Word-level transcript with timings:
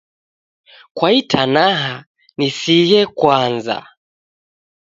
Kwa 0.95 1.09
itanaa 1.19 1.85
nisighe 2.37 3.01
kwanza. 3.17 3.77